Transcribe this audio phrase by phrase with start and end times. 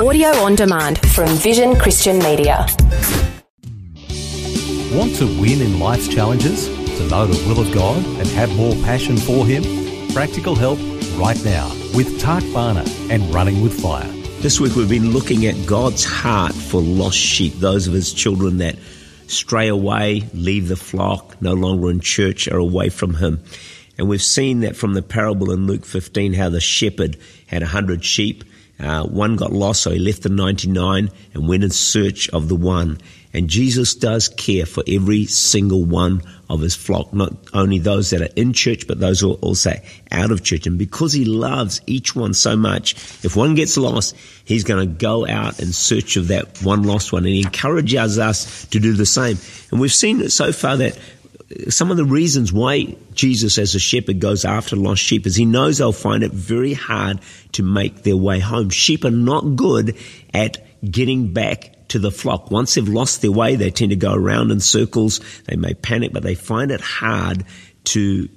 [0.00, 2.66] Audio on demand from Vision Christian Media.
[4.90, 6.66] Want to win in life's challenges?
[6.66, 9.62] To know the will of God and have more passion for Him?
[10.14, 10.78] Practical help
[11.18, 14.08] right now with Tak Bhana and Running with Fire.
[14.40, 18.56] This week we've been looking at God's heart for lost sheep, those of His children
[18.58, 18.76] that
[19.26, 23.42] stray away, leave the flock, no longer in church, are away from Him.
[23.98, 27.66] And we've seen that from the parable in Luke 15, how the shepherd had a
[27.66, 28.42] hundred sheep.
[28.82, 32.56] Uh, one got lost, so he left the 99 and went in search of the
[32.56, 32.98] one.
[33.34, 38.20] And Jesus does care for every single one of his flock, not only those that
[38.20, 39.72] are in church, but those who are also
[40.10, 40.66] out of church.
[40.66, 44.14] And because he loves each one so much, if one gets lost,
[44.44, 47.24] he's going to go out in search of that one lost one.
[47.24, 49.38] And he encourages us to do the same.
[49.70, 50.98] And we've seen so far that
[51.68, 55.44] some of the reasons why Jesus as a shepherd goes after lost sheep is he
[55.44, 57.20] knows they'll find it very hard
[57.52, 58.70] to make their way home.
[58.70, 59.96] Sheep are not good
[60.32, 62.50] at getting back to the flock.
[62.50, 65.20] Once they've lost their way, they tend to go around in circles.
[65.46, 67.44] They may panic, but they find it hard
[67.84, 68.28] to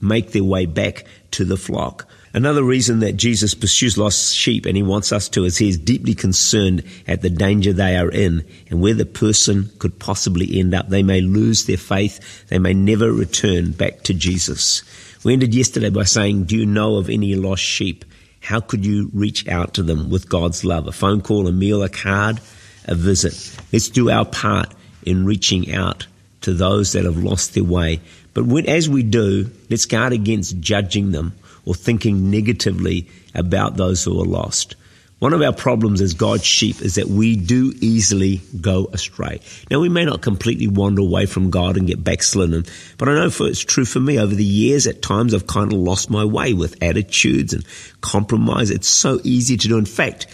[0.00, 2.08] make their way back to the flock.
[2.38, 5.76] Another reason that Jesus pursues lost sheep and he wants us to is he is
[5.76, 10.72] deeply concerned at the danger they are in and where the person could possibly end
[10.72, 10.88] up.
[10.88, 12.46] They may lose their faith.
[12.46, 14.84] They may never return back to Jesus.
[15.24, 18.04] We ended yesterday by saying, do you know of any lost sheep?
[18.40, 20.86] How could you reach out to them with God's love?
[20.86, 22.40] A phone call, a meal, a card,
[22.84, 23.34] a visit.
[23.72, 24.72] Let's do our part
[25.02, 26.06] in reaching out
[26.42, 27.98] to those that have lost their way.
[28.32, 31.34] But when, as we do, let's guard against judging them
[31.68, 34.74] or thinking negatively about those who are lost.
[35.18, 39.40] One of our problems as God's sheep is that we do easily go astray.
[39.70, 42.64] Now, we may not completely wander away from God and get backslidden,
[42.96, 44.18] but I know for, it's true for me.
[44.18, 47.66] Over the years, at times, I've kind of lost my way with attitudes and
[48.00, 48.70] compromise.
[48.70, 49.76] It's so easy to do.
[49.76, 50.28] In fact,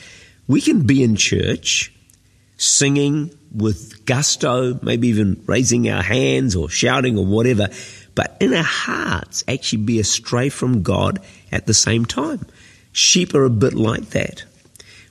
[0.46, 1.90] we can be in church
[2.58, 7.68] singing with gusto, maybe even raising our hands or shouting or whatever,
[8.14, 11.20] but in our hearts actually be astray from God
[11.50, 12.46] at the same time.
[12.92, 14.44] Sheep are a bit like that.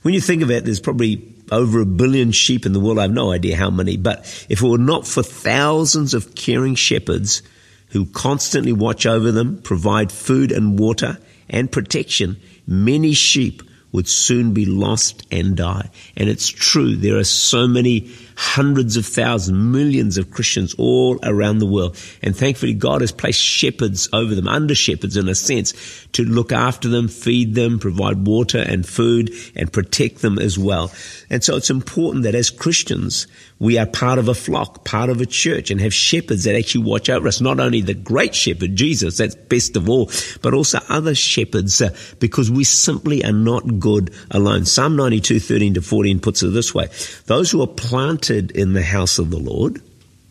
[0.04, 3.00] When you think of it, there's probably over a billion sheep in the world.
[3.00, 4.20] I have no idea how many, but
[4.50, 7.42] if it were not for thousands of caring shepherds
[7.90, 11.18] who constantly watch over them, provide food and water
[11.50, 13.62] and protection, many sheep
[13.94, 15.90] would soon be lost and die.
[16.18, 21.60] And it's true, there are so many hundreds of thousands, millions of Christians all around
[21.60, 21.96] the world.
[22.22, 25.74] And thankfully, God has placed shepherds over them, under shepherds in a sense,
[26.14, 30.92] to look after them, feed them, provide water and food, and protect them as well.
[31.30, 33.28] And so it's important that as Christians,
[33.64, 36.84] we are part of a flock, part of a church, and have shepherds that actually
[36.84, 37.40] watch over us.
[37.40, 41.96] Not only the great shepherd, Jesus, that's best of all, but also other shepherds, uh,
[42.20, 44.66] because we simply are not good alone.
[44.66, 46.90] Psalm 92, 13 to 14 puts it this way.
[47.28, 49.82] Those who are planted in the house of the Lord,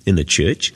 [0.05, 0.75] in the church,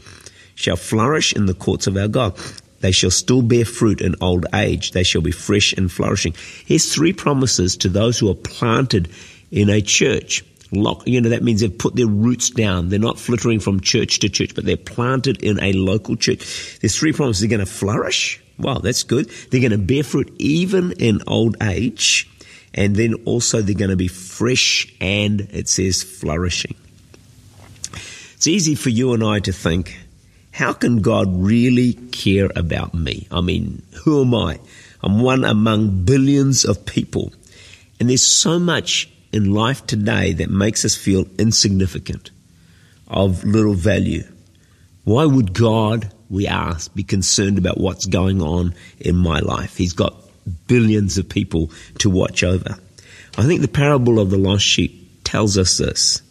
[0.54, 2.38] shall flourish in the courts of our God.
[2.80, 4.92] They shall still bear fruit in old age.
[4.92, 6.34] They shall be fresh and flourishing.
[6.64, 9.10] Here's three promises to those who are planted
[9.50, 10.42] in a church.
[10.72, 12.88] Lock, you know, that means they've put their roots down.
[12.88, 16.78] They're not flittering from church to church, but they're planted in a local church.
[16.81, 17.41] There's three promises.
[17.41, 18.43] They're going to flourish.
[18.59, 19.28] Wow, that's good.
[19.50, 22.28] They're going to bear fruit even in old age.
[22.75, 26.75] And then also they're going to be fresh and it says flourishing.
[28.34, 29.98] It's easy for you and I to think,
[30.53, 33.28] how can God really care about me?
[33.31, 34.59] I mean, who am I?
[35.03, 37.33] I'm one among billions of people.
[37.98, 42.30] And there's so much in life today that makes us feel insignificant,
[43.06, 44.24] of little value.
[45.04, 49.76] Why would God, we ask, be concerned about what's going on in my life?
[49.76, 50.16] He's got
[50.66, 52.78] billions of people to watch over.
[53.38, 56.22] I think the parable of the lost sheep tells us this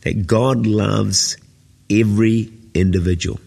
[0.00, 1.36] that God loves
[1.88, 3.38] every individual.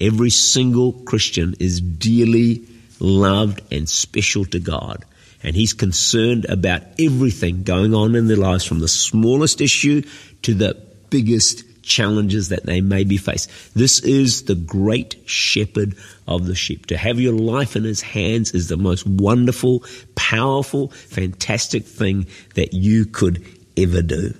[0.00, 2.66] Every single Christian is dearly
[3.00, 5.04] loved and special to God.
[5.44, 10.02] And He's concerned about everything going on in their lives from the smallest issue
[10.42, 10.74] to the
[11.10, 13.50] biggest challenges that they may be faced.
[13.74, 15.94] This is the great shepherd
[16.26, 16.86] of the sheep.
[16.86, 22.72] To have your life in his hands is the most wonderful, powerful, fantastic thing that
[22.72, 24.34] you could ever do.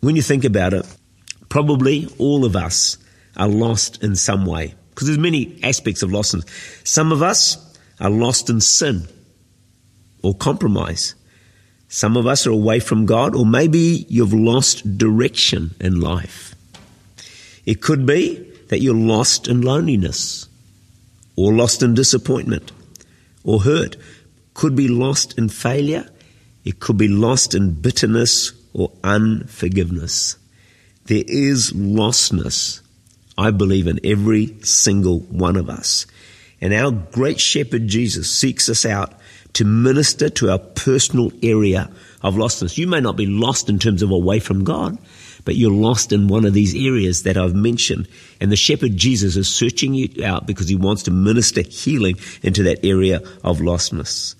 [0.00, 0.86] When you think about it,
[1.48, 2.98] probably all of us
[3.36, 6.48] are lost in some way because there's many aspects of lostness.
[6.86, 7.56] Some of us
[8.00, 9.06] are lost in sin
[10.22, 11.14] or compromise.
[11.88, 16.54] Some of us are away from God, or maybe you've lost direction in life.
[17.64, 18.36] It could be
[18.68, 20.48] that you're lost in loneliness,
[21.36, 22.72] or lost in disappointment,
[23.44, 23.96] or hurt.
[24.54, 26.08] Could be lost in failure,
[26.68, 30.36] It could be lost in bitterness or unforgiveness.
[31.06, 32.82] There is lostness,
[33.38, 36.06] I believe, in every single one of us.
[36.60, 39.17] And our great shepherd Jesus seeks us out
[39.54, 41.90] to minister to our personal area
[42.22, 42.78] of lostness.
[42.78, 44.98] You may not be lost in terms of away from God,
[45.44, 48.08] but you're lost in one of these areas that I've mentioned.
[48.40, 52.62] And the shepherd Jesus is searching you out because he wants to minister healing into
[52.64, 54.34] that area of lostness.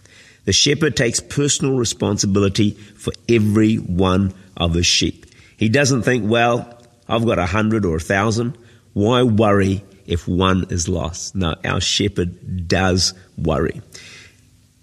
[0.45, 5.27] The shepherd takes personal responsibility for every one of his sheep.
[5.57, 8.57] He doesn't think, well, I've got a hundred or a thousand.
[8.93, 11.35] Why worry if one is lost?
[11.35, 13.83] No, our shepherd does worry.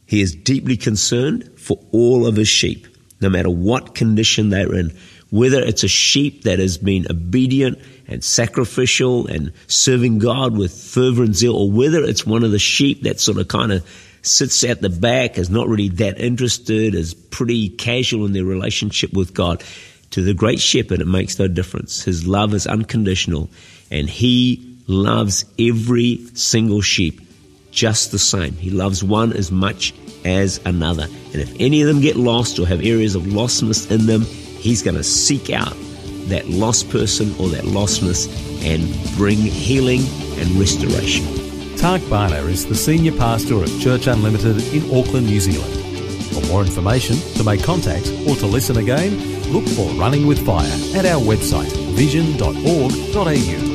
[0.06, 2.88] He is deeply concerned for all of his sheep,
[3.22, 4.96] no matter what condition they're in.
[5.32, 11.24] Whether it's a sheep that has been obedient and sacrificial and serving God with fervor
[11.24, 13.86] and zeal, or whether it's one of the sheep that sort of kind of
[14.22, 19.14] sits at the back, is not really that interested, is pretty casual in their relationship
[19.14, 19.64] with God.
[20.12, 22.04] To the great shepherd, it makes no difference.
[22.04, 23.50] His love is unconditional,
[23.92, 27.25] and he loves every single sheep
[27.76, 28.54] just the same.
[28.54, 29.94] He loves one as much
[30.24, 31.04] as another.
[31.04, 34.82] And if any of them get lost or have areas of lostness in them, he's
[34.82, 35.76] going to seek out
[36.30, 38.28] that lost person or that lostness
[38.66, 38.82] and
[39.16, 40.02] bring healing
[40.40, 41.26] and restoration.
[41.78, 45.74] Tak Bhana is the Senior Pastor at Church Unlimited in Auckland, New Zealand.
[46.34, 49.14] For more information, to make contact, or to listen again,
[49.54, 53.75] look for Running with Fire at our website vision.org.au.